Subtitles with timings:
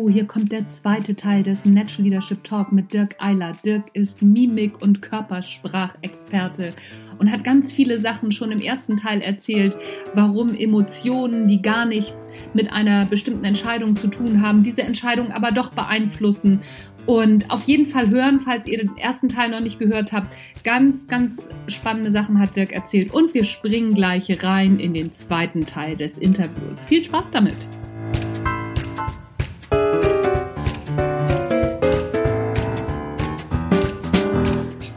[0.00, 3.52] oh, hier kommt der zweite Teil des Natural Leadership Talk mit Dirk Eiler.
[3.64, 6.72] Dirk ist Mimik- und Körpersprachexperte
[7.18, 9.76] und hat ganz viele Sachen schon im ersten Teil erzählt,
[10.14, 15.50] warum Emotionen, die gar nichts mit einer bestimmten Entscheidung zu tun haben, diese Entscheidung aber
[15.50, 16.60] doch beeinflussen.
[17.04, 20.34] Und auf jeden Fall hören, falls ihr den ersten Teil noch nicht gehört habt.
[20.64, 23.12] Ganz, ganz spannende Sachen hat Dirk erzählt.
[23.12, 26.84] Und wir springen gleich rein in den zweiten Teil des Interviews.
[26.86, 27.56] Viel Spaß damit!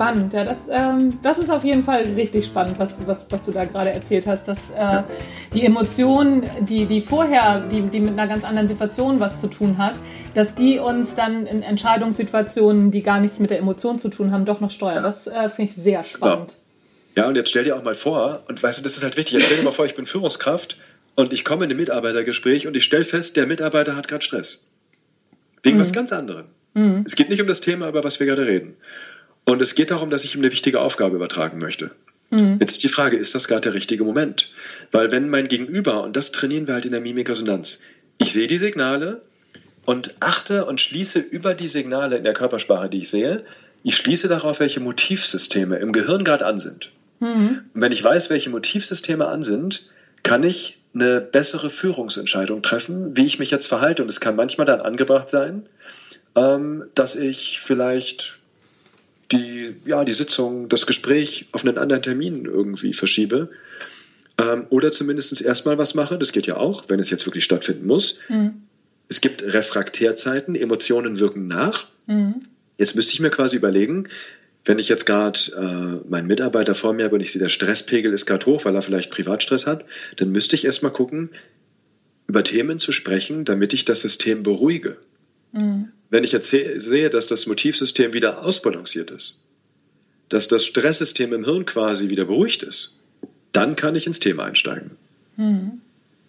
[0.04, 0.34] Spannend.
[0.34, 3.66] Ja, das, ähm, das ist auf jeden Fall richtig spannend, was, was, was du da
[3.66, 5.04] gerade erzählt hast, dass äh,
[5.54, 9.78] die Emotionen, die, die vorher, die, die mit einer ganz anderen Situation was zu tun
[9.78, 9.96] hat,
[10.34, 14.46] dass die uns dann in Entscheidungssituationen, die gar nichts mit der Emotion zu tun haben,
[14.46, 15.04] doch noch steuern.
[15.04, 16.58] Das äh, finde ich sehr spannend.
[17.16, 17.24] Ja.
[17.24, 19.34] ja, und jetzt stell dir auch mal vor, und weißt du, das ist halt wichtig,
[19.34, 20.78] jetzt stell dir mal vor, ich bin Führungskraft
[21.16, 24.68] und ich komme in ein Mitarbeitergespräch und ich stelle fest, der Mitarbeiter hat gerade Stress.
[25.62, 25.82] Wegen mhm.
[25.82, 26.46] was ganz anderem.
[26.74, 27.04] Mhm.
[27.06, 28.76] Es geht nicht um das Thema, über was wir gerade reden.
[29.46, 31.92] Und es geht darum, dass ich ihm eine wichtige Aufgabe übertragen möchte.
[32.30, 32.58] Mhm.
[32.60, 34.52] Jetzt ist die Frage, ist das gerade der richtige Moment?
[34.92, 37.84] Weil wenn mein Gegenüber, und das trainieren wir halt in der Mimikresonanz,
[38.18, 39.22] ich sehe die Signale
[39.86, 43.44] und achte und schließe über die Signale in der Körpersprache, die ich sehe,
[43.84, 46.92] ich schließe darauf, welche Motivsysteme im Gehirn gerade an sind.
[47.20, 47.62] Mhm.
[47.74, 49.90] Und wenn ich weiß, welche Motivsysteme an sind,
[50.24, 54.04] kann ich eine bessere Führungsentscheidung treffen, wie ich mich jetzt verhalte.
[54.04, 55.66] Und es kann manchmal dann angebracht sein,
[56.36, 58.40] ähm, dass ich vielleicht
[59.38, 63.50] die, ja, die Sitzung, das Gespräch auf einen anderen Termin irgendwie verschiebe.
[64.38, 67.86] Ähm, oder zumindest erstmal was mache, das geht ja auch, wenn es jetzt wirklich stattfinden
[67.86, 68.22] muss.
[68.30, 68.64] Mhm.
[69.10, 71.90] Es gibt Refraktärzeiten, Emotionen wirken nach.
[72.08, 72.42] Mhm.
[72.78, 74.10] Jetzt müsste ich mir quasi überlegen,
[74.66, 78.14] wenn ich jetzt gerade äh, meinen Mitarbeiter vor mir habe und ich sehe, der Stresspegel
[78.14, 81.30] ist gerade hoch, weil er vielleicht Privatstress hat, dann müsste ich erstmal gucken,
[82.28, 84.98] über Themen zu sprechen, damit ich das System beruhige.
[85.52, 85.92] Mhm.
[86.14, 89.42] Wenn ich jetzt sehe, dass das Motivsystem wieder ausbalanciert ist,
[90.30, 93.00] dass das Stresssystem im Hirn quasi wieder beruhigt ist,
[93.52, 94.92] dann kann ich ins Thema einsteigen.
[95.38, 95.82] Hm.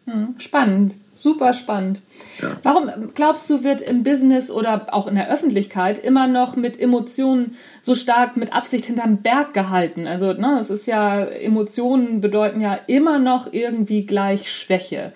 [0.07, 0.37] Hm.
[0.39, 2.01] Spannend, super spannend.
[2.41, 2.57] Ja.
[2.63, 7.59] Warum glaubst du, wird im Business oder auch in der Öffentlichkeit immer noch mit Emotionen
[7.83, 10.07] so stark mit Absicht hinterm Berg gehalten?
[10.07, 15.13] Also, ne, es ist ja, Emotionen bedeuten ja immer noch irgendwie gleich Schwäche.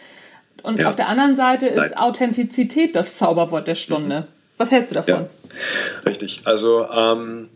[0.62, 0.90] Und ja.
[0.90, 1.96] auf der anderen Seite ist Nein.
[1.96, 4.26] Authentizität das Zauberwort der Stunde.
[4.28, 4.37] Mhm.
[4.58, 5.14] Was hältst du davon?
[5.14, 5.28] Ja,
[6.04, 6.42] richtig.
[6.44, 7.48] Also ähm,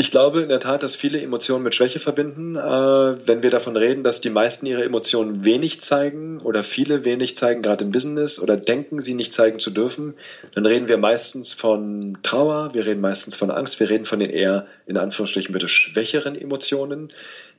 [0.00, 2.56] ich glaube in der Tat, dass viele Emotionen mit Schwäche verbinden.
[2.56, 7.36] Äh, wenn wir davon reden, dass die meisten ihre Emotionen wenig zeigen oder viele wenig
[7.36, 10.14] zeigen, gerade im Business oder denken, sie nicht zeigen zu dürfen,
[10.54, 14.30] dann reden wir meistens von Trauer, wir reden meistens von Angst, wir reden von den
[14.30, 17.10] eher in Anführungsstrichen bitte schwächeren Emotionen,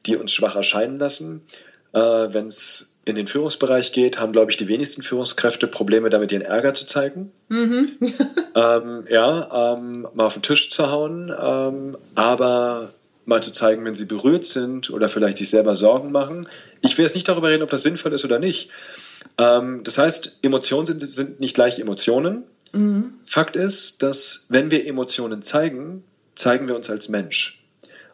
[0.08, 1.42] die uns schwach erscheinen lassen.
[1.94, 6.31] Äh, wenn es in den Führungsbereich geht, haben, glaube ich, die wenigsten Führungskräfte Probleme damit,
[6.31, 7.31] ihren Ärger zu zeigen.
[7.50, 7.97] Mhm.
[8.56, 12.94] ähm, ja, ähm, mal auf den Tisch zu hauen, ähm, aber
[13.25, 16.47] mal zu zeigen, wenn sie berührt sind oder vielleicht sich selber Sorgen machen.
[16.81, 18.69] Ich will jetzt nicht darüber reden, ob das sinnvoll ist oder nicht.
[19.38, 22.44] Ähm, das heißt, Emotionen sind, sind nicht gleich Emotionen.
[22.72, 23.13] Mhm.
[23.25, 26.03] Fakt ist, dass wenn wir Emotionen zeigen,
[26.35, 27.63] zeigen wir uns als Mensch.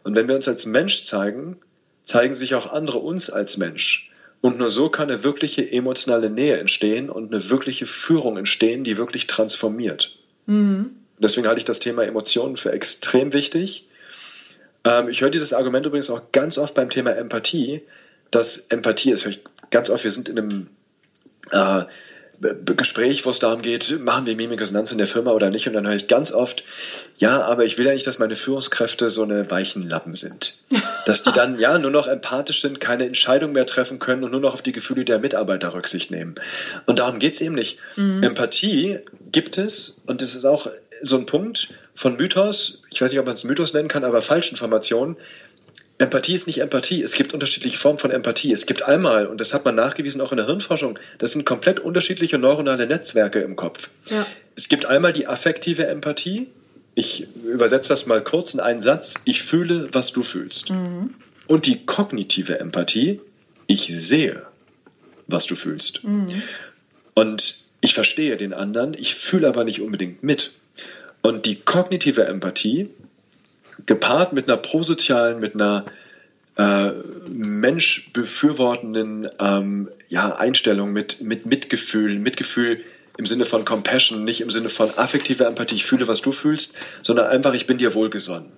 [0.03, 1.57] Und wenn wir uns als Mensch zeigen,
[2.03, 4.06] zeigen sich auch andere uns als Mensch.
[4.41, 8.97] Und nur so kann eine wirkliche emotionale Nähe entstehen und eine wirkliche Führung entstehen, die
[8.97, 10.19] wirklich transformiert.
[10.45, 10.95] Mhm.
[11.19, 13.87] Deswegen halte ich das Thema Emotionen für extrem wichtig.
[14.83, 17.81] Ähm, ich höre dieses Argument übrigens auch ganz oft beim Thema Empathie,
[18.29, 19.27] dass Empathie ist,
[19.71, 20.67] ganz oft, wir sind in einem
[21.51, 21.85] äh,
[22.39, 25.67] Gespräch, wo es darum geht, machen wir Mimikresonanz in der Firma oder nicht?
[25.67, 26.63] Und dann höre ich ganz oft,
[27.15, 30.55] ja, aber ich will ja nicht, dass meine Führungskräfte so eine weichen Lappen sind.
[31.05, 34.41] Dass die dann ja nur noch empathisch sind, keine Entscheidung mehr treffen können und nur
[34.41, 36.35] noch auf die Gefühle der Mitarbeiter Rücksicht nehmen.
[36.85, 37.79] Und darum geht es eben nicht.
[37.95, 38.21] Mhm.
[38.23, 38.99] Empathie
[39.31, 40.69] gibt es und das ist auch
[41.01, 44.21] so ein Punkt von Mythos, ich weiß nicht, ob man es Mythos nennen kann, aber
[44.21, 45.15] Falschinformationen,
[45.99, 47.01] Empathie ist nicht Empathie.
[47.01, 48.51] Es gibt unterschiedliche Formen von Empathie.
[48.51, 51.79] Es gibt einmal, und das hat man nachgewiesen auch in der Hirnforschung, das sind komplett
[51.79, 53.89] unterschiedliche neuronale Netzwerke im Kopf.
[54.05, 54.25] Ja.
[54.55, 56.49] Es gibt einmal die affektive Empathie.
[56.93, 59.15] Ich übersetze das mal kurz in einen Satz.
[59.25, 60.69] Ich fühle, was du fühlst.
[60.69, 61.15] Mhm.
[61.47, 63.19] Und die kognitive Empathie.
[63.65, 64.45] Ich sehe,
[65.27, 66.03] was du fühlst.
[66.03, 66.27] Mhm.
[67.15, 70.53] Und ich verstehe den anderen, ich fühle aber nicht unbedingt mit.
[71.21, 72.89] Und die kognitive Empathie
[73.87, 75.85] gepaart mit einer prosozialen, mit einer
[76.57, 76.91] äh,
[77.29, 82.81] menschbefürwortenden ähm, ja, Einstellung, mit, mit Mitgefühl, Mitgefühl
[83.17, 86.75] im Sinne von Compassion, nicht im Sinne von affektiver Empathie, ich fühle, was du fühlst,
[87.01, 88.51] sondern einfach, ich bin dir wohlgesonnen.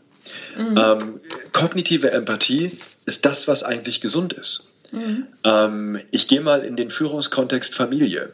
[0.58, 0.78] Mhm.
[0.78, 1.20] Ähm,
[1.54, 2.72] kognitive Empathie
[3.06, 4.74] ist das, was eigentlich gesund ist.
[4.92, 5.28] Mhm.
[5.44, 8.34] Ähm, ich gehe mal in den Führungskontext Familie.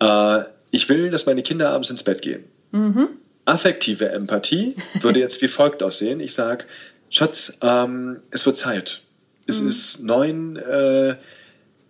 [0.00, 0.40] Äh,
[0.70, 2.44] ich will, dass meine Kinder abends ins Bett gehen.
[2.72, 3.08] Mhm.
[3.44, 6.20] Affektive Empathie würde jetzt wie folgt aussehen.
[6.20, 6.64] Ich sage,
[7.10, 9.02] Schatz, ähm, es wird Zeit.
[9.46, 9.68] Es mhm.
[9.68, 11.16] ist neun, äh,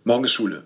[0.04, 0.64] morgen ist Schule.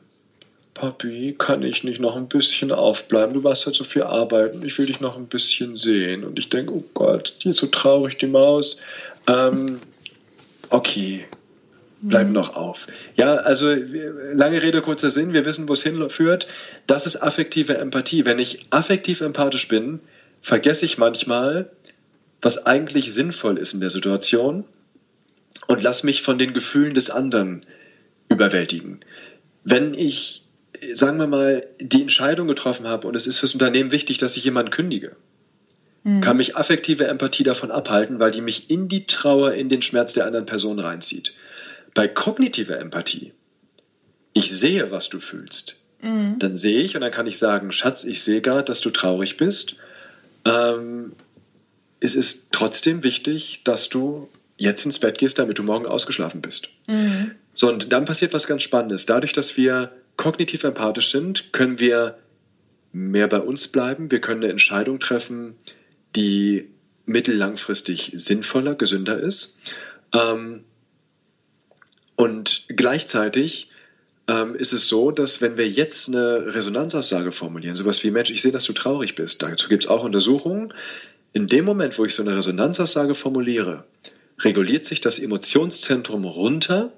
[0.74, 3.34] Papi, kann ich nicht noch ein bisschen aufbleiben?
[3.34, 4.62] Du warst halt so viel arbeiten.
[4.62, 6.22] Ich will dich noch ein bisschen sehen.
[6.22, 8.78] Und ich denke, oh Gott, die ist so traurig, die Maus.
[9.26, 9.80] Ähm,
[10.68, 11.24] okay,
[12.02, 12.34] bleib mhm.
[12.34, 12.88] noch auf.
[13.16, 13.74] Ja, also
[14.34, 15.32] lange Rede, kurzer Sinn.
[15.32, 16.46] Wir wissen, wo es hinführt.
[16.86, 18.26] Das ist affektive Empathie.
[18.26, 20.00] Wenn ich affektiv empathisch bin,
[20.40, 21.70] vergesse ich manchmal,
[22.42, 24.64] was eigentlich sinnvoll ist in der Situation
[25.66, 27.66] und lass mich von den Gefühlen des anderen
[28.28, 29.00] überwältigen.
[29.64, 30.46] Wenn ich
[30.94, 34.44] sagen wir mal, die Entscheidung getroffen habe und es ist fürs Unternehmen wichtig, dass ich
[34.44, 35.16] jemanden kündige,
[36.02, 36.20] mhm.
[36.20, 40.12] kann mich affektive Empathie davon abhalten, weil die mich in die Trauer, in den Schmerz
[40.12, 41.34] der anderen Person reinzieht.
[41.94, 43.32] Bei kognitiver Empathie,
[44.32, 45.80] ich sehe, was du fühlst.
[46.02, 46.38] Mhm.
[46.38, 49.36] Dann sehe ich und dann kann ich sagen, Schatz, ich sehe gerade, dass du traurig
[49.36, 49.76] bist.
[50.46, 51.12] Ähm,
[52.00, 56.68] es ist trotzdem wichtig, dass du jetzt ins Bett gehst, damit du morgen ausgeschlafen bist.
[56.88, 57.32] Mhm.
[57.54, 59.06] So, und dann passiert was ganz Spannendes.
[59.06, 62.18] Dadurch, dass wir kognitiv empathisch sind, können wir
[62.92, 64.10] mehr bei uns bleiben.
[64.10, 65.54] Wir können eine Entscheidung treffen,
[66.14, 66.70] die
[67.04, 69.58] mittellangfristig sinnvoller, gesünder ist.
[70.12, 70.64] Ähm,
[72.16, 73.68] und gleichzeitig
[74.28, 78.42] ähm, ist es so, dass wenn wir jetzt eine Resonanzaussage formulieren, sowas wie Mensch, ich
[78.42, 80.72] sehe, dass du traurig bist, dazu gibt es auch Untersuchungen,
[81.32, 83.84] in dem Moment, wo ich so eine Resonanzaussage formuliere,
[84.40, 86.92] reguliert sich das Emotionszentrum runter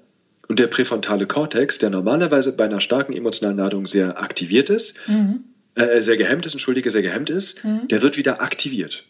[0.47, 5.43] und der präfrontale Kortex, der normalerweise bei einer starken emotionalen Ladung sehr aktiviert ist, mhm.
[5.75, 7.87] äh, sehr gehemmt ist, entschuldige, sehr gehemmt ist, mhm.
[7.87, 9.03] der wird wieder aktiviert.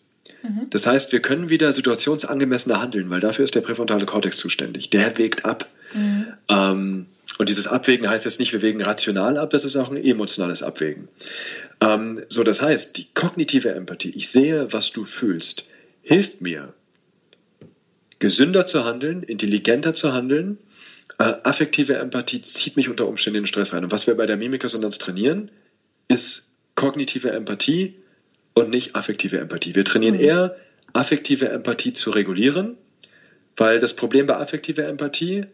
[0.44, 0.68] Mhm.
[0.70, 4.90] Das heißt, wir können wieder situationsangemessener handeln, weil dafür ist der präfrontale Kortex zuständig.
[4.90, 5.70] Der wägt ab.
[5.94, 6.28] Mhm.
[6.50, 7.06] Ähm,
[7.40, 10.62] und dieses Abwägen heißt jetzt nicht, wir wägen rational ab, das ist auch ein emotionales
[10.62, 11.08] Abwägen.
[11.82, 15.66] Ähm, so, das heißt, die kognitive Empathie, ich sehe, was du fühlst,
[16.04, 16.74] hilft mir,
[18.20, 20.60] gesünder zu handeln, intelligenter zu handeln
[21.20, 23.84] äh, affektive Empathie zieht mich unter Umständen in den Stress rein.
[23.84, 25.52] Und was wir bei der Mimikresonanz trainieren,
[26.08, 27.96] ist kognitive Empathie
[28.54, 29.76] und nicht affektive Empathie.
[29.76, 30.22] Wir trainieren mhm.
[30.22, 30.56] eher
[30.94, 32.78] affektive Empathie zu regulieren,
[33.58, 35.46] weil das Problem bei affektiver Empathie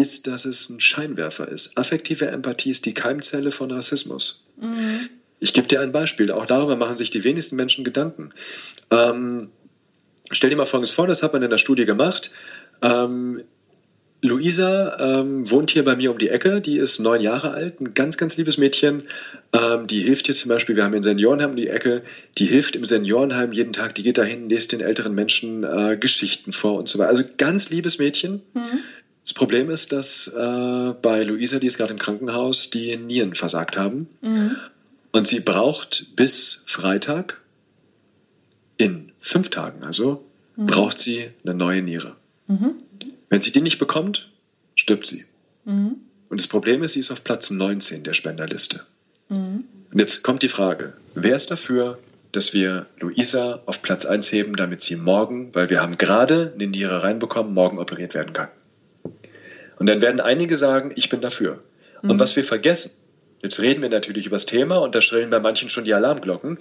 [0.00, 1.76] ist, dass es ein Scheinwerfer ist.
[1.76, 4.46] Affektive Empathie ist die Keimzelle von Rassismus.
[4.60, 5.08] Mhm.
[5.38, 6.30] Ich gebe dir ein Beispiel.
[6.30, 8.30] Auch darüber machen sich die wenigsten Menschen Gedanken.
[8.90, 9.48] Ähm,
[10.30, 12.30] stell dir mal Folgendes vor, das hat man in der Studie gemacht.
[12.82, 13.42] Ähm,
[14.22, 17.94] Luisa ähm, wohnt hier bei mir um die Ecke, die ist neun Jahre alt, ein
[17.94, 19.04] ganz, ganz liebes Mädchen.
[19.54, 22.02] Ähm, die hilft hier zum Beispiel, wir haben ein Seniorenheim um die Ecke,
[22.36, 26.52] die hilft im Seniorenheim jeden Tag, die geht dahin, liest den älteren Menschen äh, Geschichten
[26.52, 27.08] vor und so weiter.
[27.08, 28.42] Also ganz liebes Mädchen.
[28.52, 28.80] Mhm.
[29.22, 33.76] Das Problem ist, dass äh, bei Luisa, die ist gerade im Krankenhaus, die Nieren versagt
[33.76, 34.08] haben.
[34.22, 34.56] Mhm.
[35.12, 37.40] Und sie braucht bis Freitag,
[38.76, 40.24] in fünf Tagen also,
[40.56, 40.66] mhm.
[40.66, 42.16] braucht sie eine neue Niere.
[42.46, 42.74] Mhm.
[43.28, 44.30] Wenn sie die nicht bekommt,
[44.74, 45.26] stirbt sie.
[45.64, 45.96] Mhm.
[46.30, 48.80] Und das Problem ist, sie ist auf Platz 19 der Spenderliste.
[49.28, 49.64] Mhm.
[49.92, 51.98] Und jetzt kommt die Frage, wer ist dafür,
[52.32, 56.68] dass wir Luisa auf Platz 1 heben, damit sie morgen, weil wir haben gerade eine
[56.68, 58.48] Niere reinbekommen, morgen operiert werden kann.
[59.80, 61.58] Und dann werden einige sagen, ich bin dafür.
[62.02, 62.10] Mhm.
[62.10, 62.92] Und was wir vergessen,
[63.42, 66.58] jetzt reden wir natürlich über das Thema und da schrillen bei manchen schon die Alarmglocken,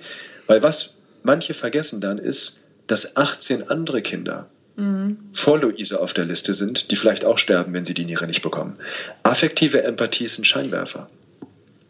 [0.48, 4.48] weil was manche vergessen dann ist, dass 18 andere Kinder
[4.78, 5.18] mhm.
[5.34, 8.42] vor Luise auf der Liste sind, die vielleicht auch sterben, wenn sie die Niere nicht
[8.42, 8.78] bekommen.
[9.24, 11.08] Affektive Empathie ist ein Scheinwerfer.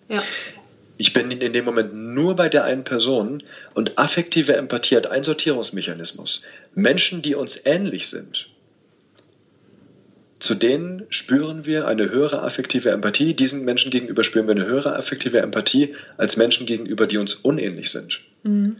[0.10, 0.24] Ja.
[0.98, 3.44] Ich bin in dem Moment nur bei der einen Person
[3.76, 6.46] und affektive Empathie hat einen Sortierungsmechanismus.
[6.74, 8.50] Menschen, die uns ähnlich sind,
[10.40, 13.34] zu denen spüren wir eine höhere affektive Empathie.
[13.34, 17.92] Diesen Menschen gegenüber spüren wir eine höhere affektive Empathie als Menschen gegenüber, die uns unähnlich
[17.92, 18.22] sind.
[18.44, 18.78] Mhm.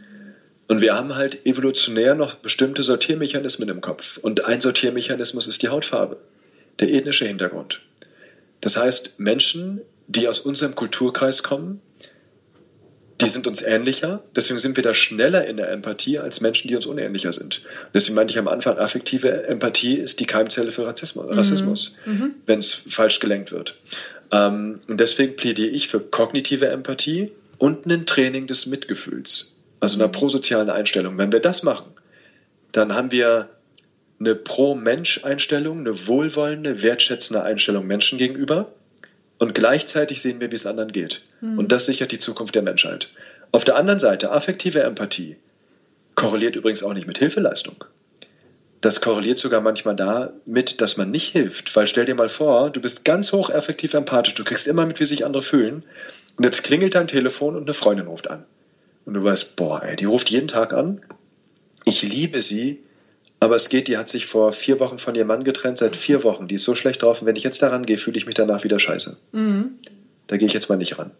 [0.68, 4.18] Und wir haben halt evolutionär noch bestimmte Sortiermechanismen im Kopf.
[4.18, 6.16] Und ein Sortiermechanismus ist die Hautfarbe,
[6.78, 7.80] der ethnische Hintergrund.
[8.60, 11.80] Das heißt, Menschen, die aus unserem Kulturkreis kommen,
[13.20, 16.76] die sind uns ähnlicher, deswegen sind wir da schneller in der Empathie als Menschen, die
[16.76, 17.62] uns unähnlicher sind.
[17.94, 21.32] deswegen meinte ich am Anfang, affektive Empathie ist die Keimzelle für Rassismus, mhm.
[21.32, 22.34] Rassismus mhm.
[22.46, 23.76] wenn es falsch gelenkt wird.
[24.32, 30.08] Ähm, und deswegen plädiere ich für kognitive Empathie und ein Training des Mitgefühls also einer
[30.08, 31.18] prosozialen Einstellung.
[31.18, 31.90] Wenn wir das machen,
[32.72, 33.48] dann haben wir
[34.20, 38.70] eine Pro-Mensch-Einstellung, eine wohlwollende, wertschätzende Einstellung Menschen gegenüber
[39.40, 41.22] und gleichzeitig sehen wir, wie es anderen geht.
[41.40, 41.58] Mhm.
[41.58, 43.08] Und das sichert die Zukunft der Menschheit.
[43.52, 45.36] Auf der anderen Seite, affektive Empathie
[46.14, 47.82] korreliert übrigens auch nicht mit Hilfeleistung.
[48.82, 51.74] Das korreliert sogar manchmal damit, dass man nicht hilft.
[51.74, 55.00] Weil stell dir mal vor, du bist ganz hoch effektiv empathisch, du kriegst immer mit,
[55.00, 55.84] wie sich andere fühlen.
[56.36, 58.44] Und jetzt klingelt dein Telefon und eine Freundin ruft an.
[59.06, 61.00] und du weißt, boah, ey, die ruft jeden Tag an.
[61.86, 62.82] Ich liebe sie,
[63.40, 66.22] aber es geht, die hat sich vor vier Wochen von ihrem Mann getrennt, seit vier
[66.24, 66.46] Wochen.
[66.46, 68.64] Die ist so schlecht drauf und wenn ich jetzt daran gehe, fühle ich mich danach
[68.64, 69.16] wieder scheiße.
[69.32, 69.78] Mhm.
[70.26, 71.10] Da gehe ich jetzt mal nicht ran.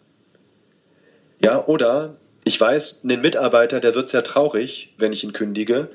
[1.41, 5.89] Ja, oder ich weiß, ein Mitarbeiter, der wird sehr traurig, wenn ich ihn kündige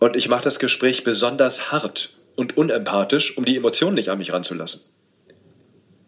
[0.00, 4.32] und ich mache das Gespräch besonders hart und unempathisch, um die Emotionen nicht an mich
[4.32, 4.80] ranzulassen.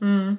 [0.01, 0.39] Mhm.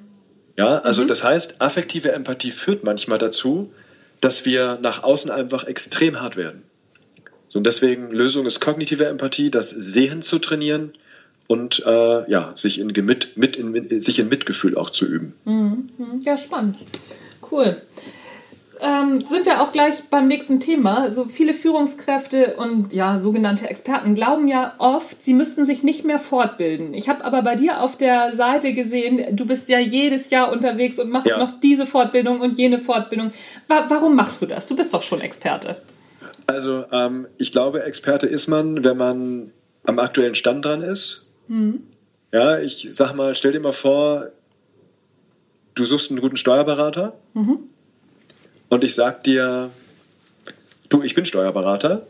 [0.58, 1.08] Ja, also mhm.
[1.08, 3.72] das heißt, affektive Empathie führt manchmal dazu,
[4.20, 6.62] dass wir nach außen einfach extrem hart werden.
[7.48, 10.92] So, und deswegen Lösung ist kognitive Empathie, das Sehen zu trainieren
[11.46, 15.34] und äh, ja, sich in, mit, mit in, sich in Mitgefühl auch zu üben.
[15.44, 15.88] Mhm.
[16.22, 16.78] Ja, spannend.
[17.50, 17.80] Cool
[18.80, 21.10] ähm, sind wir auch gleich beim nächsten Thema.
[21.10, 26.18] So viele Führungskräfte und ja, sogenannte Experten glauben ja oft, sie müssten sich nicht mehr
[26.18, 26.94] fortbilden.
[26.94, 30.98] Ich habe aber bei dir auf der Seite gesehen, du bist ja jedes Jahr unterwegs
[30.98, 31.38] und machst ja.
[31.38, 33.32] noch diese Fortbildung und jene Fortbildung.
[33.68, 34.66] Wa warum machst du das?
[34.66, 35.76] Du bist doch schon Experte.
[36.46, 39.52] Also ähm, ich glaube, Experte ist man, wenn man
[39.84, 41.32] am aktuellen Stand dran ist.
[41.48, 41.82] Mhm.
[42.32, 44.30] Ja, ich sag mal, stell dir mal vor,
[45.74, 47.14] du suchst einen guten Steuerberater.
[47.34, 47.70] Mhm
[48.68, 49.70] und ich sag dir,
[50.88, 52.06] du, ich bin Steuerberater.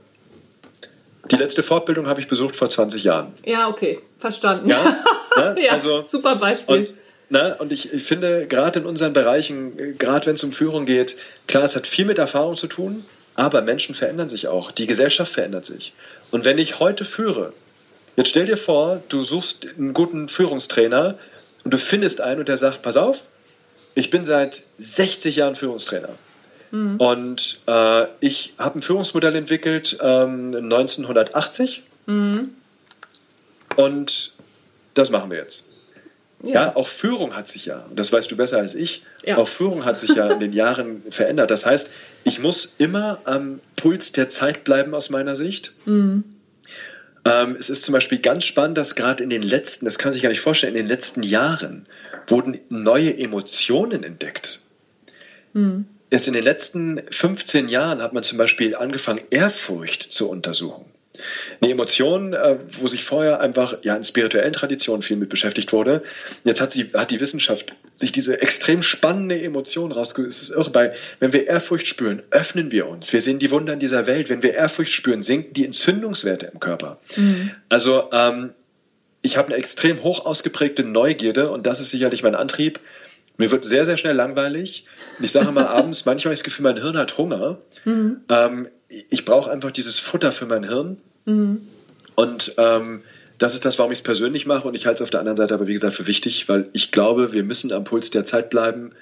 [1.30, 3.32] Die letzte Fortbildung habe ich besucht vor 20 Jahren.
[3.44, 4.70] Ja, okay, verstanden.
[4.70, 4.96] Ja,
[5.36, 5.56] ne?
[5.60, 6.78] ja also, super Beispiel.
[6.78, 6.96] Und,
[7.30, 7.56] ne?
[7.58, 11.16] und ich, ich finde, gerade in unseren Bereichen, gerade wenn es um Führung geht,
[11.48, 13.04] klar, es hat viel mit Erfahrung zu tun,
[13.36, 14.70] aber Menschen verändern sich auch.
[14.72, 15.92] Die Gesellschaft verändert sich.
[16.30, 17.52] Und wenn ich heute führe,
[18.16, 21.18] jetzt stell dir vor, du suchst einen guten Führungstrainer
[21.64, 23.24] und du findest einen und der sagt, pass auf,
[23.94, 26.10] ich bin seit 60 Jahren Führungstrainer.
[26.70, 26.96] Mhm.
[26.96, 31.82] Und äh, ich habe ein Führungsmodell entwickelt ähm, 1980.
[32.06, 32.50] Mhm.
[33.76, 34.32] Und
[34.94, 35.70] das machen wir jetzt.
[36.42, 36.52] Ja.
[36.52, 36.76] ja.
[36.76, 39.38] auch Führung hat sich ja, das weißt du besser als ich, ja.
[39.38, 41.50] auch Führung hat sich ja in den Jahren verändert.
[41.50, 41.90] Das heißt,
[42.24, 45.74] ich muss immer am Puls der Zeit bleiben aus meiner Sicht.
[45.86, 46.24] Mhm.
[47.24, 50.22] Ähm, es ist zum Beispiel ganz spannend, dass gerade in den letzten, das kann sich
[50.22, 51.86] gar nicht vorstellen, in den letzten Jahren
[52.28, 54.60] wurden neue Emotionen entdeckt.
[55.54, 55.86] Mhm.
[56.10, 60.84] Erst in den letzten 15 Jahren hat man zum Beispiel angefangen, Ehrfurcht zu untersuchen.
[61.60, 66.02] Eine Emotion, äh, wo sich vorher einfach ja in spirituellen Traditionen viel mit beschäftigt wurde.
[66.44, 70.30] Jetzt hat, sie, hat die Wissenschaft sich diese extrem spannende Emotion rausgesucht.
[70.30, 73.12] Es ist irre, weil wenn wir Ehrfurcht spüren, öffnen wir uns.
[73.12, 74.28] Wir sehen die Wunder in dieser Welt.
[74.28, 76.98] Wenn wir Ehrfurcht spüren, sinken die Entzündungswerte im Körper.
[77.16, 77.50] Mhm.
[77.68, 78.50] Also ähm,
[79.22, 82.80] ich habe eine extrem hoch ausgeprägte Neugierde und das ist sicherlich mein Antrieb,
[83.38, 84.86] mir wird sehr, sehr schnell langweilig.
[85.20, 87.58] ich sage mal abends, manchmal habe ich das Gefühl, mein Hirn hat Hunger.
[87.84, 88.20] Mhm.
[88.28, 88.68] Ähm,
[89.10, 90.98] ich brauche einfach dieses Futter für mein Hirn.
[91.24, 91.60] Mhm.
[92.14, 93.02] Und ähm,
[93.38, 94.66] das ist das, warum ich es persönlich mache.
[94.66, 96.92] Und ich halte es auf der anderen Seite aber, wie gesagt, für wichtig, weil ich
[96.92, 98.92] glaube, wir müssen am Puls der Zeit bleiben,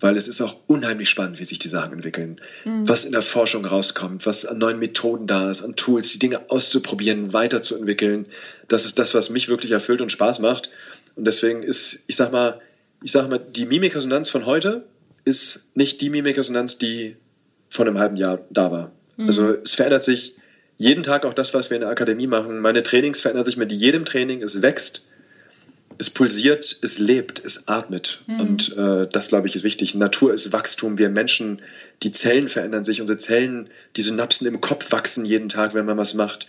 [0.00, 2.40] weil es ist auch unheimlich spannend, wie sich die Sachen entwickeln.
[2.64, 2.88] Mhm.
[2.88, 6.50] Was in der Forschung rauskommt, was an neuen Methoden da ist, an Tools, die Dinge
[6.50, 8.26] auszuprobieren, weiterzuentwickeln.
[8.68, 10.70] Das ist das, was mich wirklich erfüllt und Spaß macht.
[11.16, 12.60] Und deswegen ist, ich sag mal,
[13.04, 14.82] ich sage mal, die Mimikresonanz von heute
[15.26, 17.16] ist nicht die Mimikresonanz, die
[17.68, 18.92] vor einem halben Jahr da war.
[19.18, 19.26] Mhm.
[19.26, 20.36] Also es verändert sich
[20.78, 22.60] jeden Tag auch das, was wir in der Akademie machen.
[22.60, 24.42] Meine Trainings verändern sich mit jedem Training.
[24.42, 25.06] Es wächst,
[25.98, 28.22] es pulsiert, es lebt, es atmet.
[28.26, 28.40] Mhm.
[28.40, 29.94] Und äh, das, glaube ich, ist wichtig.
[29.94, 30.96] Natur ist Wachstum.
[30.96, 31.60] Wir Menschen,
[32.02, 33.02] die Zellen verändern sich.
[33.02, 36.46] Unsere Zellen, die Synapsen im Kopf wachsen jeden Tag, wenn man was macht.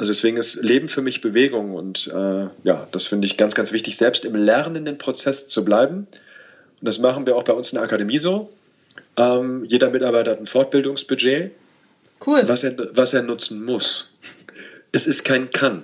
[0.00, 3.70] Also deswegen ist Leben für mich Bewegung und äh, ja, das finde ich ganz, ganz
[3.70, 6.06] wichtig, selbst im lernenden Prozess zu bleiben.
[6.80, 8.50] Und das machen wir auch bei uns in der Akademie so.
[9.18, 11.50] Ähm, jeder Mitarbeiter hat ein Fortbildungsbudget,
[12.26, 12.44] cool.
[12.46, 14.14] was, er, was er nutzen muss.
[14.90, 15.82] Es ist kein kann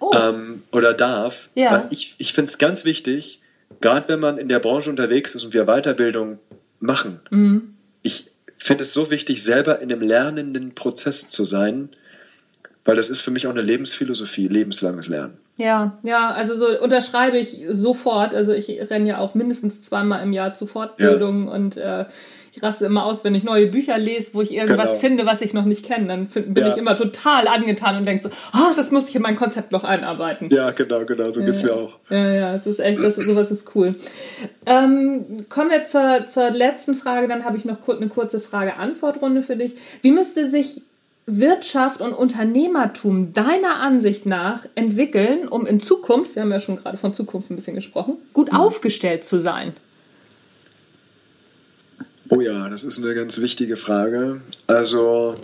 [0.00, 0.12] oh.
[0.14, 1.48] ähm, oder darf.
[1.54, 1.88] Ja.
[1.88, 3.40] Ich, ich finde es ganz wichtig,
[3.80, 6.38] gerade wenn man in der Branche unterwegs ist und wir Weiterbildung
[6.78, 7.20] machen.
[7.30, 7.74] Mhm.
[8.02, 11.88] Ich finde es so wichtig, selber in einem lernenden Prozess zu sein
[12.86, 15.34] weil das ist für mich auch eine Lebensphilosophie, lebenslanges Lernen.
[15.58, 18.34] Ja, ja, also so unterschreibe ich sofort.
[18.34, 21.52] Also ich renne ja auch mindestens zweimal im Jahr zu Fortbildungen ja.
[21.52, 22.04] und äh,
[22.56, 25.00] ich raste immer aus, wenn ich neue Bücher lese, wo ich irgendwas genau.
[25.00, 26.06] finde, was ich noch nicht kenne.
[26.06, 26.72] Dann find, bin ja.
[26.72, 29.84] ich immer total angetan und denke so, oh, das muss ich in mein Konzept noch
[29.84, 30.48] einarbeiten.
[30.48, 31.98] Ja, genau, genau, so ja, geht's mir auch.
[32.08, 33.94] Ja, ja, es ist echt, das, sowas ist cool.
[34.64, 39.56] Ähm, kommen wir zur, zur letzten Frage, dann habe ich noch eine kurze Frage-Antwort-Runde für
[39.56, 39.74] dich.
[40.00, 40.80] Wie müsste sich
[41.26, 46.96] Wirtschaft und Unternehmertum deiner Ansicht nach entwickeln, um in Zukunft, wir haben ja schon gerade
[46.96, 48.58] von Zukunft ein bisschen gesprochen, gut mhm.
[48.58, 49.74] aufgestellt zu sein?
[52.28, 54.40] Oh ja, das ist eine ganz wichtige Frage.
[54.68, 55.34] Also,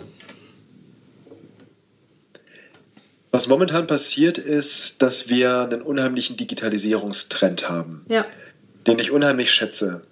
[3.33, 8.25] was momentan passiert ist, dass wir einen unheimlichen Digitalisierungstrend haben, ja.
[8.87, 10.03] den ich unheimlich schätze.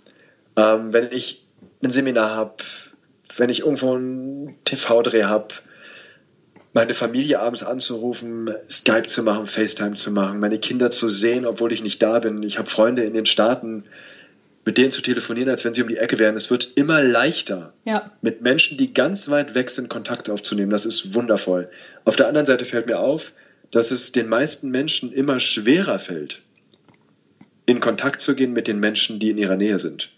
[0.57, 1.45] Ähm, wenn ich
[1.83, 2.55] ein Seminar habe,
[3.37, 5.55] wenn ich irgendwo einen TV-Dreh habe,
[6.73, 11.73] meine Familie abends anzurufen, Skype zu machen, FaceTime zu machen, meine Kinder zu sehen, obwohl
[11.73, 12.43] ich nicht da bin.
[12.43, 13.85] Ich habe Freunde in den Staaten,
[14.65, 16.37] mit denen zu telefonieren, als wenn sie um die Ecke wären.
[16.37, 18.13] Es wird immer leichter, ja.
[18.23, 20.71] mit Menschen, die ganz weit weg sind, Kontakt aufzunehmen.
[20.71, 21.69] Das ist wundervoll.
[22.05, 23.33] Auf der anderen Seite fällt mir auf,
[23.71, 26.43] dass es den meisten Menschen immer schwerer fällt,
[27.67, 30.11] in Kontakt zu gehen mit den Menschen, die in ihrer Nähe sind.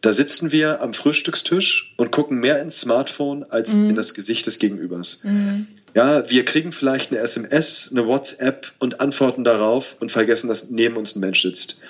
[0.00, 3.90] Da sitzen wir am Frühstückstisch und gucken mehr ins Smartphone als mhm.
[3.90, 5.22] in das Gesicht des Gegenübers.
[5.24, 5.66] Mhm.
[5.94, 10.96] Ja, wir kriegen vielleicht eine SMS, eine WhatsApp und antworten darauf und vergessen, dass neben
[10.96, 11.80] uns ein Mensch sitzt.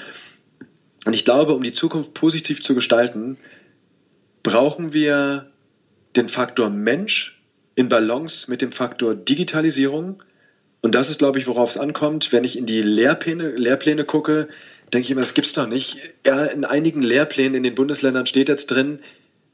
[1.04, 3.36] Und ich glaube, um die Zukunft positiv zu gestalten,
[4.42, 5.50] brauchen wir
[6.16, 7.42] den Faktor Mensch
[7.74, 10.22] in Balance mit dem Faktor Digitalisierung.
[10.80, 12.32] Und das ist, glaube ich, worauf es ankommt.
[12.32, 14.48] Wenn ich in die Lehrpläne, Lehrpläne gucke,
[14.92, 15.98] denke ich immer, das gibt's doch nicht.
[16.24, 19.00] Ja, in einigen Lehrplänen in den Bundesländern steht jetzt drin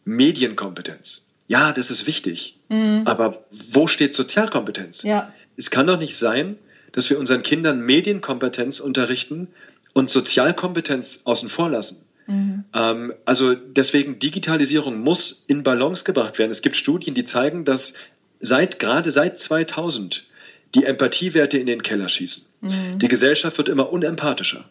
[0.05, 1.31] Medienkompetenz.
[1.49, 2.59] Ja, das ist wichtig.
[2.69, 3.03] Mhm.
[3.05, 5.03] Aber wo steht Sozialkompetenz?
[5.03, 5.33] Ja.
[5.57, 6.57] Es kann doch nicht sein,
[6.93, 9.49] dass wir unseren Kindern Medienkompetenz unterrichten
[9.93, 12.05] und Sozialkompetenz außen vor lassen.
[12.27, 12.65] Mhm.
[12.73, 16.51] Ähm, also deswegen Digitalisierung muss in Balance gebracht werden.
[16.51, 17.95] Es gibt Studien, die zeigen, dass
[18.41, 20.27] seit gerade seit 2000
[20.75, 22.45] die Empathiewerte in den Keller schießen.
[22.63, 22.99] Mhm.
[22.99, 24.69] Die Gesellschaft wird immer unempathischer.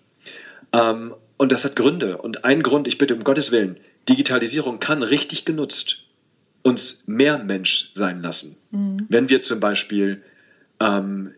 [0.73, 2.17] Ähm, und das hat Gründe.
[2.17, 3.77] Und ein Grund, ich bitte um Gottes Willen,
[4.09, 6.03] Digitalisierung kann richtig genutzt
[6.63, 8.57] uns mehr Mensch sein lassen.
[8.71, 9.05] Mhm.
[9.09, 10.23] Wenn wir zum Beispiel
[10.79, 11.33] ähm,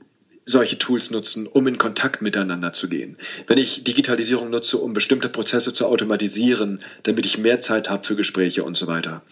[0.45, 3.17] solche Tools nutzen, um in Kontakt miteinander zu gehen.
[3.47, 8.15] Wenn ich Digitalisierung nutze, um bestimmte Prozesse zu automatisieren, damit ich mehr Zeit habe für
[8.15, 9.23] Gespräche und so weiter.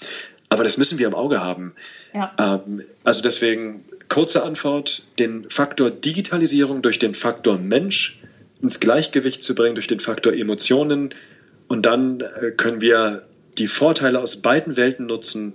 [0.50, 1.74] Aber das müssen wir im Auge haben.
[2.14, 2.34] Ja.
[2.40, 8.20] Ähm, also deswegen kurze Antwort, den Faktor Digitalisierung durch den Faktor Mensch
[8.64, 11.10] ins Gleichgewicht zu bringen durch den Faktor Emotionen.
[11.68, 13.28] Und dann äh, können wir
[13.58, 15.54] die Vorteile aus beiden Welten nutzen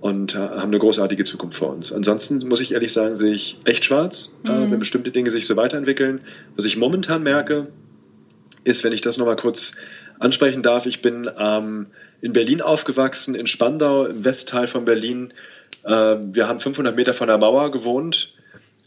[0.00, 1.92] und äh, haben eine großartige Zukunft vor uns.
[1.92, 4.72] Ansonsten muss ich ehrlich sagen, sehe ich echt schwarz, äh, mhm.
[4.72, 6.20] wenn bestimmte Dinge sich so weiterentwickeln.
[6.56, 7.68] Was ich momentan merke,
[8.64, 9.76] ist, wenn ich das nochmal kurz
[10.18, 11.86] ansprechen darf, ich bin ähm,
[12.20, 15.32] in Berlin aufgewachsen, in Spandau, im Westteil von Berlin.
[15.84, 18.35] Äh, wir haben 500 Meter von der Mauer gewohnt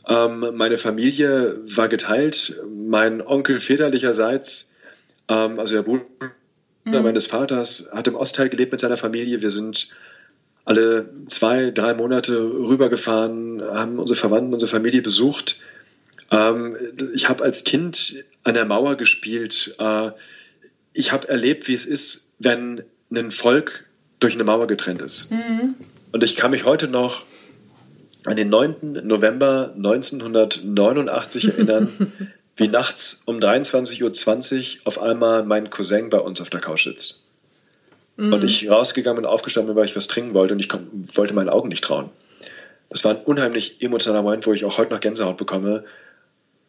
[0.09, 2.59] ähm, meine Familie war geteilt.
[2.67, 4.75] Mein Onkel väterlicherseits,
[5.27, 6.05] ähm, also der Bruder
[6.83, 7.03] mhm.
[7.03, 9.43] meines Vaters, hat im Ostteil gelebt mit seiner Familie.
[9.43, 9.89] Wir sind
[10.65, 15.57] alle zwei, drei Monate rübergefahren, haben unsere Verwandten, unsere Familie besucht.
[16.31, 16.75] Ähm,
[17.13, 19.75] ich habe als Kind an der Mauer gespielt.
[19.77, 20.11] Äh,
[20.93, 23.85] ich habe erlebt, wie es ist, wenn ein Volk
[24.19, 25.31] durch eine Mauer getrennt ist.
[25.31, 25.75] Mhm.
[26.11, 27.25] Und ich kann mich heute noch
[28.29, 29.07] an den 9.
[29.07, 32.13] November 1989 erinnern,
[32.57, 37.23] wie nachts um 23.20 Uhr auf einmal mein Cousin bei uns auf der Couch sitzt.
[38.17, 38.33] Mhm.
[38.33, 40.69] Und ich rausgegangen bin, aufgestanden bin, weil ich was trinken wollte und ich
[41.15, 42.11] wollte meinen Augen nicht trauen.
[42.89, 45.85] Das war ein unheimlich emotionaler Moment, wo ich auch heute noch Gänsehaut bekomme.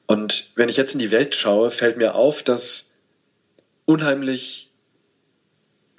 [0.07, 2.94] Und wenn ich jetzt in die Welt schaue, fällt mir auf, dass
[3.85, 4.70] unheimlich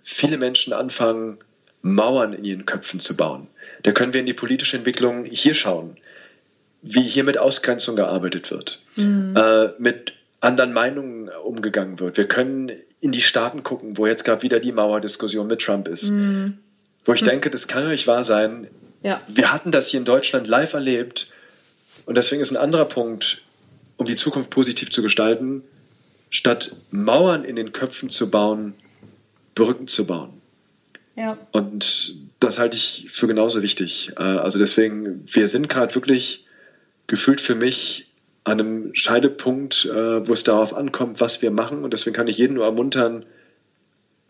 [0.02, 1.38] viele Menschen anfangen,
[1.84, 3.48] Mauern in ihren Köpfen zu bauen.
[3.84, 5.98] Da können wir in die politische Entwicklung hier schauen,
[6.82, 9.36] wie hier mit Ausgrenzung gearbeitet wird, mhm.
[9.36, 12.18] äh, mit anderen Meinungen umgegangen wird.
[12.18, 16.12] Wir können in die Staaten gucken, wo jetzt gerade wieder die Mauerdiskussion mit Trump ist.
[16.12, 16.58] Mhm.
[17.06, 17.26] Wo ich mhm.
[17.26, 18.68] denke, das kann euch wahr sein.
[19.04, 19.22] Ja.
[19.28, 21.34] Wir hatten das hier in Deutschland live erlebt.
[22.06, 23.44] Und deswegen ist ein anderer Punkt,
[23.98, 25.64] um die Zukunft positiv zu gestalten,
[26.30, 28.74] statt Mauern in den Köpfen zu bauen,
[29.54, 30.30] Brücken zu bauen.
[31.16, 31.38] Ja.
[31.52, 34.12] Und das halte ich für genauso wichtig.
[34.18, 36.48] Äh, also deswegen, wir sind gerade wirklich
[37.08, 38.12] gefühlt für mich
[38.44, 41.84] an einem Scheidepunkt, äh, wo es darauf ankommt, was wir machen.
[41.84, 43.26] Und deswegen kann ich jeden nur ermuntern,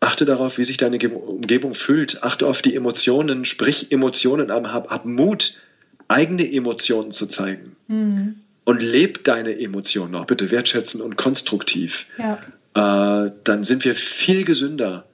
[0.02, 2.22] achte darauf, wie sich deine Umgebung fühlt.
[2.24, 5.62] Achte auf die Emotionen, sprich Emotionen an, hab, hab Mut,
[6.10, 7.78] eigene Emotionen zu zeigen.
[7.88, 8.36] Mhm.
[8.66, 12.08] Und leb deine Emotionen auch bitte wertschätzen und konstruktiv.
[12.18, 13.26] Ja.
[13.26, 15.06] Äh, dann sind wir viel gesünder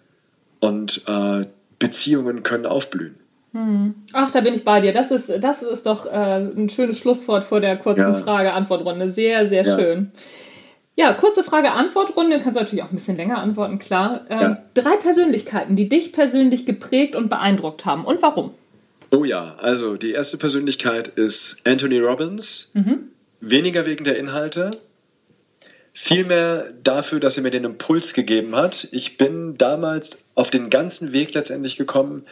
[0.60, 1.46] und äh,
[1.80, 3.16] Beziehungen können aufblühen.
[3.54, 3.96] Hm.
[4.14, 4.94] Ach, da bin ich bei dir.
[4.94, 8.14] Das ist, das ist doch äh, ein schönes Schlusswort vor der kurzen ja.
[8.14, 9.12] Frage-Antwort-Runde.
[9.12, 9.76] Sehr, sehr ja.
[9.76, 10.12] schön.
[10.96, 12.40] Ja, kurze Frage-Antwort-Runde.
[12.40, 14.26] Kannst du natürlich auch ein bisschen länger antworten, klar.
[14.30, 14.64] Ähm, ja.
[14.74, 18.04] Drei Persönlichkeiten, die dich persönlich geprägt und beeindruckt haben.
[18.04, 18.54] Und warum?
[19.12, 22.72] Oh ja, also die erste Persönlichkeit ist Anthony Robbins.
[22.74, 23.10] Mhm.
[23.40, 24.72] Weniger wegen der Inhalte,
[26.00, 28.88] vielmehr dafür, dass er mir den Impuls gegeben hat.
[28.92, 32.24] Ich bin damals auf den ganzen Weg letztendlich gekommen,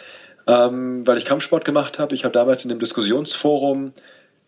[0.45, 2.13] ähm, weil ich Kampfsport gemacht habe.
[2.13, 3.91] Ich habe damals in dem Diskussionsforum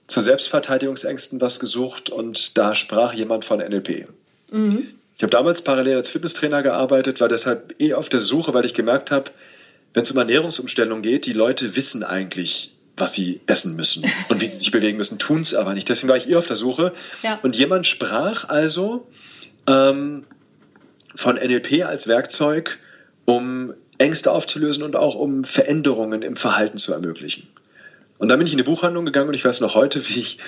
[0.05, 4.07] zu Selbstverteidigungsängsten was gesucht und da sprach jemand von NLP.
[4.51, 4.87] Mhm.
[5.15, 8.75] Ich habe damals parallel als Fitnesstrainer gearbeitet, war deshalb eh auf der Suche, weil ich
[8.75, 9.31] gemerkt habe,
[9.95, 14.47] wenn es um Ernährungsumstellung geht, die Leute wissen eigentlich, was sie essen müssen und wie
[14.47, 15.87] sie sich bewegen müssen, tun es aber nicht.
[15.87, 16.93] Deswegen war ich eher auf der Suche.
[17.23, 17.39] Ja.
[17.43, 19.07] Und jemand sprach also
[19.67, 20.25] ähm,
[21.15, 22.79] von NLP als Werkzeug,
[23.25, 27.47] um Ängste aufzulösen und auch um Veränderungen im Verhalten zu ermöglichen.
[28.19, 30.39] Und dann bin ich in die Buchhandlung gegangen und ich weiß noch heute, wie ich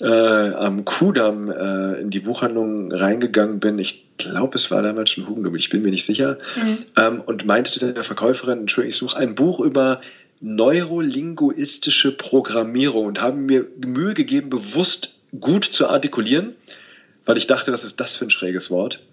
[0.00, 3.78] äh, am Kudamm äh, in die Buchhandlung reingegangen bin.
[3.78, 6.38] Ich glaube, es war damals schon Hugendubel, ich bin mir nicht sicher.
[6.56, 6.78] Mhm.
[6.96, 10.00] Ähm, und meinte der Verkäuferin, Entschuldigung, ich suche ein Buch über
[10.44, 16.54] neurolinguistische Programmierung und habe mir Mühe gegeben, bewusst gut zu artikulieren,
[17.24, 19.00] weil ich dachte, was ist das für ein schräges Wort?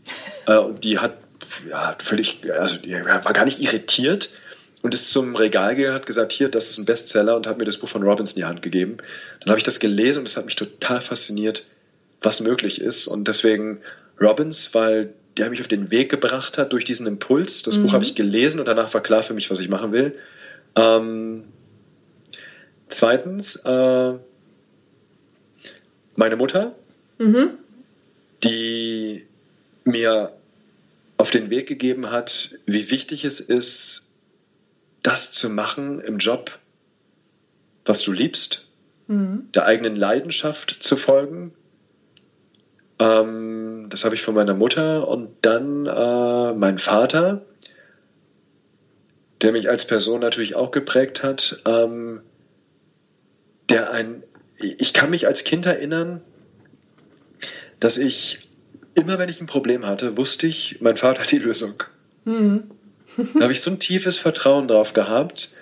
[0.48, 1.18] Äh, und die hat
[1.70, 4.34] ja, völlig, also die war gar nicht irritiert
[4.82, 7.66] und ist zum Regal gegangen, hat gesagt, hier, das ist ein Bestseller und hat mir
[7.66, 8.98] das Buch von Robbins in die Hand gegeben.
[9.40, 11.66] Dann habe ich das gelesen und es hat mich total fasziniert,
[12.24, 13.06] was möglich ist.
[13.06, 13.82] Und deswegen
[14.20, 17.62] Robbins, weil der mich auf den Weg gebracht hat durch diesen Impuls.
[17.62, 17.84] Das Mhm.
[17.84, 20.18] Buch habe ich gelesen und danach war klar für mich, was ich machen will.
[20.76, 21.46] Ähm,
[22.88, 24.14] zweitens, äh,
[26.16, 26.76] meine Mutter,
[27.18, 27.52] Mhm.
[28.44, 29.26] die
[29.84, 30.34] mir
[31.18, 34.14] auf den Weg gegeben hat, wie wichtig es ist,
[35.04, 36.58] das zu machen im Job,
[37.86, 38.68] was du liebst,
[39.08, 39.50] Mhm.
[39.54, 41.54] der eigenen Leidenschaft zu folgen.
[43.00, 47.42] Ähm, das habe ich von meiner Mutter und dann äh, mein Vater,
[49.42, 52.22] der mich als Person natürlich auch geprägt hat, ähm,
[53.70, 54.24] der ein,
[54.60, 56.22] ich kann mich als Kind erinnern,
[57.80, 58.50] dass ich
[58.94, 61.84] immer, wenn ich ein Problem hatte, wusste ich, mein Vater hat die Lösung.
[62.26, 62.64] Mhm.
[63.34, 65.54] Da habe ich so ein tiefes Vertrauen drauf gehabt,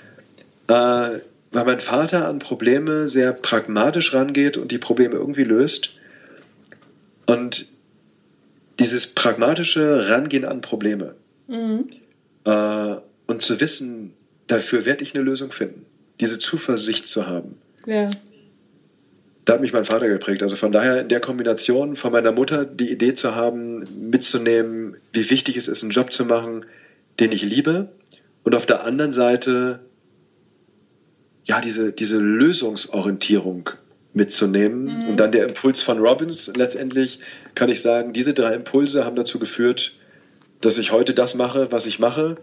[0.67, 5.95] äh, weil mein Vater an Probleme sehr pragmatisch rangeht und die Probleme irgendwie löst.
[7.25, 7.65] Und
[8.79, 11.15] dieses pragmatische Rangehen an Probleme
[11.47, 11.87] Mhm.
[12.45, 12.95] äh,
[13.39, 14.13] und zu wissen,
[14.47, 15.85] dafür werde ich eine Lösung finden,
[16.19, 18.09] diese Zuversicht zu haben, Ja.
[19.45, 20.43] da hat mich mein Vater geprägt.
[20.43, 25.29] Also von daher in der Kombination von meiner Mutter die Idee zu haben, mitzunehmen, wie
[25.29, 26.65] wichtig es ist, einen Job zu machen,
[27.21, 27.87] den ich liebe.
[28.43, 29.79] Und auf der anderen Seite,
[31.45, 33.69] ja, diese, diese Lösungsorientierung
[34.13, 35.01] mitzunehmen.
[35.07, 36.51] Und dann der Impuls von Robbins.
[36.57, 37.21] Letztendlich
[37.55, 39.93] kann ich sagen, diese drei Impulse haben dazu geführt,
[40.59, 42.35] dass ich heute das mache, was ich mache.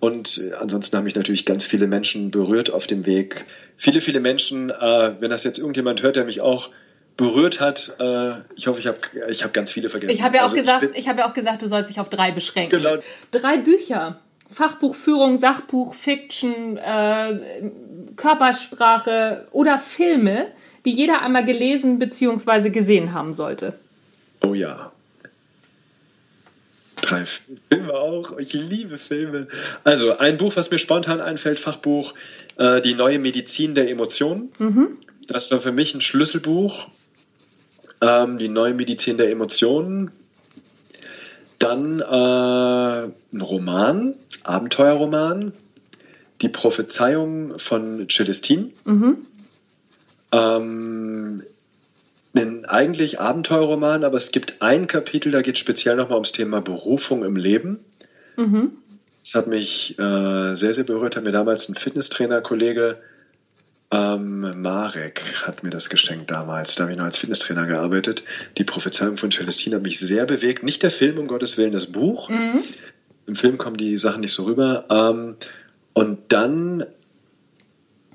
[0.00, 3.44] Und äh, ansonsten haben mich natürlich ganz viele Menschen berührt auf dem Weg.
[3.76, 6.70] Viele, viele Menschen, äh, wenn das jetzt irgendjemand hört, der mich auch
[7.18, 8.96] berührt hat, äh, ich hoffe, ich habe
[9.28, 10.12] ich hab ganz viele vergessen.
[10.12, 12.08] Ich habe ja auch Also gesagt, ich habe ja auch gesagt, du sollst dich auf
[12.08, 12.78] drei beschränken.
[12.78, 12.96] Genau.
[13.30, 14.18] Drei Bücher.
[14.50, 17.70] Fachbuch Führung, Sachbuch, Fiction, äh,
[18.16, 20.46] Körpersprache oder Filme,
[20.84, 22.70] die jeder einmal gelesen bzw.
[22.70, 23.74] gesehen haben sollte.
[24.42, 24.89] Oh ja.
[27.10, 28.38] Drei Filme auch.
[28.38, 29.48] Ich liebe Filme.
[29.82, 32.14] Also ein Buch, was mir spontan einfällt, Fachbuch,
[32.56, 34.50] äh, Die neue Medizin der Emotionen.
[35.26, 36.88] Das war für mich ein Schlüsselbuch.
[38.00, 40.12] Ähm, die neue Medizin der Emotionen.
[41.58, 45.52] Dann äh, ein Roman, Abenteuerroman.
[46.42, 48.70] Die Prophezeiung von Celestine.
[50.32, 51.09] Ähm,
[52.34, 56.60] ein eigentlich Abenteuerroman, aber es gibt ein Kapitel, da geht es speziell nochmal ums Thema
[56.60, 57.84] Berufung im Leben.
[59.22, 62.98] Das hat mich äh, sehr, sehr berührt, hat mir damals ein Fitnesstrainer-Kollege,
[63.92, 66.76] ähm, Marek, hat mir das geschenkt damals.
[66.76, 68.22] Da habe ich noch als Fitnesstrainer gearbeitet.
[68.56, 70.62] Die Prophezeiung von Celestine hat mich sehr bewegt.
[70.62, 72.30] Nicht der Film, um Gottes Willen, das Buch.
[73.26, 74.86] Im Film kommen die Sachen nicht so rüber.
[74.90, 75.36] Ähm,
[75.92, 76.86] und dann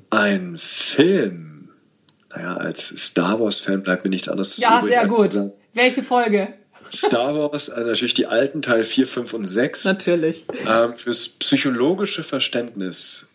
[0.09, 1.54] ein Film.
[2.35, 5.31] Naja, als Star Wars-Fan bleibt mir nichts anderes Ja, übrig, sehr gut.
[5.31, 6.47] zu sagen, Welche Folge?
[6.91, 9.85] Star Wars, also natürlich die alten Teil 4, 5 und 6.
[9.85, 10.45] Natürlich.
[10.67, 13.31] Ähm, fürs psychologische Verständnis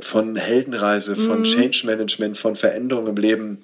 [0.00, 3.58] von Heldenreise, von Change Management, von Veränderung im Leben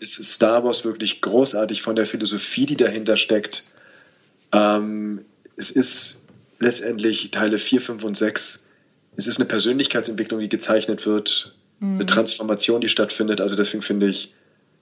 [0.00, 3.64] ist Star Wars wirklich großartig von der Philosophie, die dahinter steckt.
[4.52, 5.24] Ähm,
[5.56, 6.26] es ist
[6.58, 8.66] letztendlich Teile 4, 5 und 6.
[9.16, 13.40] Es ist eine Persönlichkeitsentwicklung, die gezeichnet wird, eine Transformation, die stattfindet.
[13.40, 14.34] Also deswegen finde ich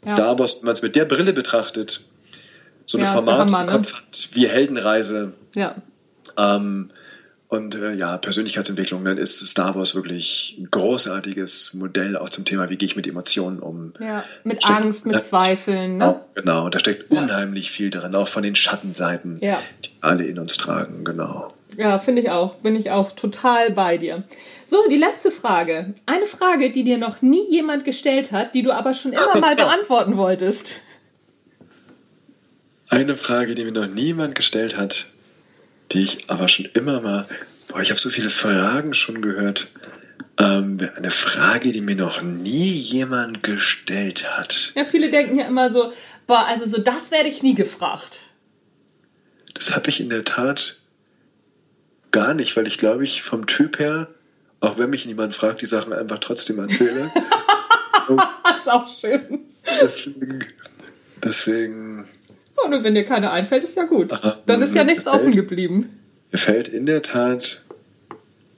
[0.05, 0.13] Ja.
[0.13, 2.01] Star Wars, wenn man es mit der Brille betrachtet,
[2.87, 3.73] so ein Ja, Format Hammer, ne?
[3.73, 5.77] Kopf hat, wie Heldenreise, Ja.
[6.37, 6.91] ähm,
[7.49, 12.71] und äh, ja, Persönlichkeitsentwicklung, dann ist Star Wars wirklich ein großartiges Modell auch zum Thema,
[12.71, 13.93] wie gehe ich mit Emotionen um.
[14.01, 14.25] ja.
[14.43, 14.79] Mit Stimmt.
[14.81, 15.23] Angst, mit Ja.
[15.25, 15.99] Zweifeln.
[15.99, 16.09] Ne?
[16.09, 19.61] Auch, genau, da steckt unheimlich viel drin, auch von den Schattenseiten, Ja.
[19.85, 21.53] die alle in uns tragen, genau.
[21.77, 22.57] Ja, finde ich auch.
[22.57, 24.25] Bin ich auch total bei dir.
[24.67, 25.95] So, die letzte Frage.
[26.07, 29.57] Eine Frage, die dir noch nie jemand gestellt hat, die du aber schon immer mal
[29.57, 30.81] beantworten wolltest.
[32.89, 35.11] Eine Frage, die mir noch niemand gestellt hat,
[35.93, 37.27] die ich aber schon immer mal
[37.73, 39.69] Boah, ich habe so viele Fragen schon gehört.
[40.39, 44.73] Ähm, eine Frage, die mir noch nie jemand gestellt hat.
[44.75, 45.93] Ja, viele denken ja immer so,
[46.27, 48.21] boah, also so das werde ich nie gefragt.
[49.55, 50.82] Das habe ich in der Tat
[52.13, 54.09] gar nicht, weil ich glaube ich vom Typ her,
[54.61, 57.11] auch wenn mich niemand fragt, die Sachen einfach trotzdem erzähle.
[58.45, 59.41] das ist auch schön.
[59.81, 60.45] Deswegen,
[61.23, 62.05] deswegen
[62.65, 64.13] und wenn dir keine einfällt, ist ja gut.
[64.13, 65.99] Aha, Dann ist ja nichts fällt, offen geblieben.
[66.31, 67.65] Mir fällt in der Tat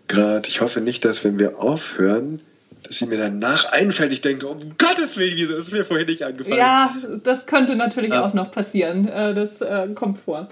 [0.08, 2.40] gerade, ich hoffe nicht, dass wenn wir aufhören,
[2.84, 6.22] dass sie mir danach einfällt, ich denke, um Gottes Willen, wieso ist mir vorhin nicht
[6.22, 6.58] angefallen?
[6.58, 6.94] Ja,
[7.24, 8.24] das könnte natürlich ja.
[8.24, 9.08] auch noch passieren.
[9.08, 10.48] Äh, das äh, kommt vor.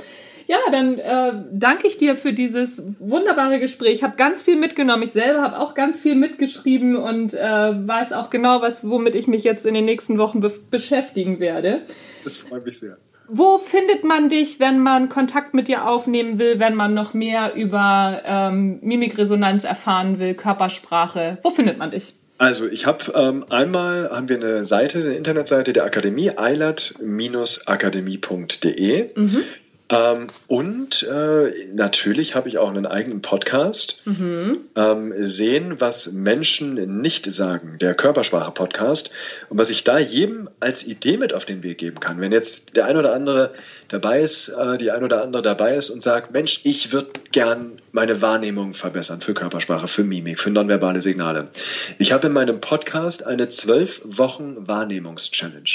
[0.46, 3.94] Ja, dann äh, danke ich dir für dieses wunderbare Gespräch.
[3.94, 5.02] Ich habe ganz viel mitgenommen.
[5.02, 9.26] Ich selber habe auch ganz viel mitgeschrieben und äh, weiß auch genau, was, womit ich
[9.26, 11.82] mich jetzt in den nächsten Wochen be beschäftigen werde.
[12.24, 12.98] Das freut mich sehr.
[13.28, 17.54] Wo findet man dich, wenn man Kontakt mit dir aufnehmen will, wenn man noch mehr
[17.54, 21.38] über ähm, Mimikresonanz erfahren will, Körpersprache?
[21.42, 22.14] Wo findet man dich?
[22.42, 29.10] Also ich habe ähm, einmal haben wir eine Seite, eine Internetseite der Akademie, eilert-akademie.de.
[29.14, 29.44] Mhm.
[29.88, 34.02] Ähm, und äh, natürlich habe ich auch einen eigenen Podcast.
[34.06, 34.58] Mhm.
[34.74, 39.12] Ähm, sehen, was Menschen nicht sagen, der Körpersprache-Podcast.
[39.48, 42.20] Und was ich da jedem als Idee mit auf den Weg geben kann.
[42.20, 43.54] Wenn jetzt der ein oder andere
[43.86, 47.78] dabei ist, äh, die ein oder andere dabei ist und sagt, Mensch, ich würde gern
[47.92, 51.50] meine Wahrnehmung verbessern für Körpersprache, für Mimik, für nonverbale Signale.
[51.98, 55.70] Ich habe in meinem Podcast eine zwölf Wochen Wahrnehmungs-Challenge.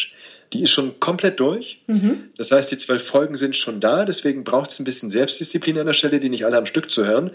[0.54, 1.84] Die ist schon komplett durch.
[1.88, 2.30] Mhm.
[2.38, 4.06] Das heißt, die zwölf Folgen sind schon da.
[4.06, 7.06] Deswegen braucht es ein bisschen Selbstdisziplin an der Stelle, die nicht alle am Stück zu
[7.06, 7.32] hören.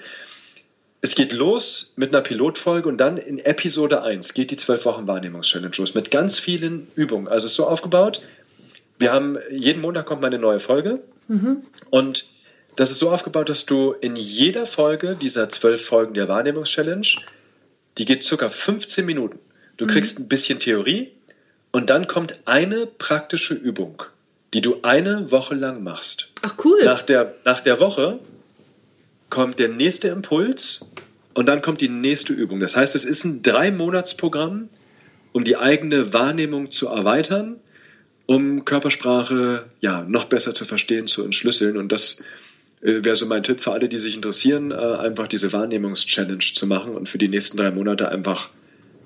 [1.00, 5.06] Es geht los mit einer Pilotfolge und dann in Episode 1 geht die zwölf Wochen
[5.06, 7.28] Wahrnehmungs-Challenge los mit ganz vielen Übungen.
[7.28, 8.22] Also es ist so aufgebaut.
[8.98, 11.62] Wir haben jeden Montag kommt mal eine neue Folge mhm.
[11.90, 12.26] und
[12.76, 17.06] das ist so aufgebaut, dass du in jeder Folge dieser zwölf Folgen der Wahrnehmungs-Challenge,
[17.98, 19.38] die geht circa 15 Minuten.
[19.76, 19.90] Du mhm.
[19.90, 21.12] kriegst ein bisschen Theorie,
[21.72, 24.02] und dann kommt eine praktische Übung,
[24.52, 26.28] die du eine Woche lang machst.
[26.42, 26.84] Ach cool.
[26.84, 28.20] Nach der, nach der Woche
[29.30, 30.86] kommt der nächste Impuls
[31.32, 32.60] und dann kommt die nächste Übung.
[32.60, 34.68] Das heißt, es ist ein Drei-Monats-Programm,
[35.32, 37.56] um die eigene Wahrnehmung zu erweitern,
[38.26, 41.78] um Körpersprache ja, noch besser zu verstehen, zu entschlüsseln.
[41.78, 42.22] Und das
[42.82, 46.94] wäre so mein Tipp für alle, die sich interessieren, äh, einfach diese Wahrnehmungs-Challenge zu machen
[46.94, 48.50] und für die nächsten drei Monate einfach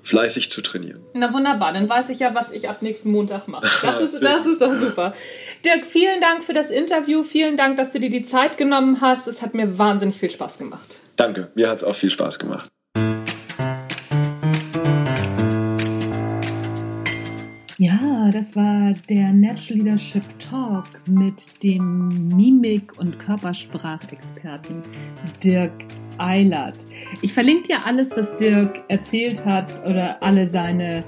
[0.03, 0.99] fleißig zu trainieren.
[1.13, 3.67] Na wunderbar, dann weiß ich ja, was ich ab nächsten Montag mache.
[3.87, 5.13] Das ist, das ist doch super.
[5.63, 7.23] Dirk, vielen Dank für das Interview.
[7.23, 9.27] Vielen Dank, dass du dir die Zeit genommen hast.
[9.27, 10.97] Es hat mir wahnsinnig viel Spaß gemacht.
[11.15, 12.67] Danke, mir hat es auch viel Spaß gemacht.
[18.31, 24.81] Das war der Natural Leadership Talk mit dem Mimik- und Körpersprachexperten
[25.43, 25.85] Dirk
[26.17, 26.85] Eilert.
[27.21, 31.03] Ich verlinke dir alles, was Dirk erzählt hat oder alle seine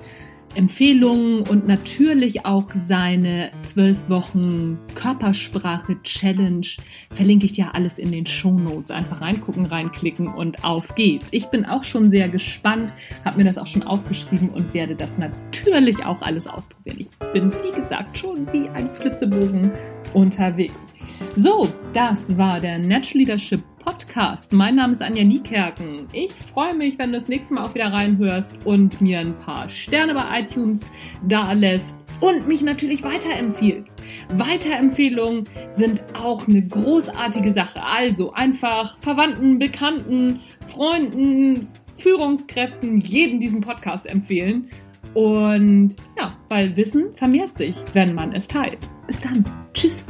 [0.55, 6.65] Empfehlungen und natürlich auch seine zwölf Wochen Körpersprache Challenge
[7.11, 8.91] verlinke ich dir alles in den Show Notes.
[8.91, 11.27] Einfach reingucken, reinklicken und auf geht's.
[11.31, 15.09] Ich bin auch schon sehr gespannt, habe mir das auch schon aufgeschrieben und werde das
[15.17, 16.97] natürlich auch alles ausprobieren.
[16.99, 19.71] Ich bin, wie gesagt, schon wie ein Flitzebogen
[20.13, 20.91] unterwegs.
[21.35, 24.53] So, das war der Natural Leadership Podcast.
[24.53, 26.07] Mein Name ist Anja Niekerken.
[26.11, 29.69] Ich freue mich, wenn du das nächste Mal auch wieder reinhörst und mir ein paar
[29.69, 30.91] Sterne bei iTunes
[31.27, 34.03] da lässt und mich natürlich weiterempfiehlst.
[34.33, 37.81] Weiterempfehlungen sind auch eine großartige Sache.
[37.83, 44.69] Also einfach Verwandten, Bekannten, Freunden, Führungskräften jeden diesen Podcast empfehlen.
[45.13, 48.89] Und ja, weil Wissen vermehrt sich, wenn man es teilt.
[49.07, 49.43] Bis dann.
[49.73, 50.05] Tschüss.